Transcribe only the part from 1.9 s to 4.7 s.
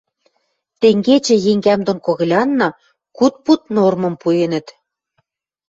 когылянна куд пуд нормым пуэнӹт...